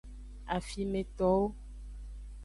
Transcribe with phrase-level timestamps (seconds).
[0.57, 1.45] Afimetowo.